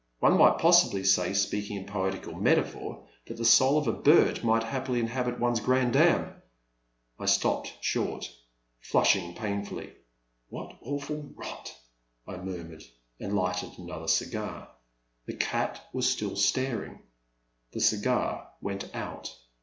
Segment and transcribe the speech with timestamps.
[0.17, 4.63] One might possibly say, speaking in poetical metaphor, that the soul of a bird might
[4.63, 6.41] happily inhabit one's grandam
[7.19, 8.25] —"I stopped short,
[8.79, 9.93] flushing painfully.
[10.49, 11.77] What awful rot!
[12.27, 12.83] I murmured,
[13.19, 14.69] and lighted another cigar.
[15.27, 17.03] The cat was still staring;
[17.71, 19.37] the cigar went out.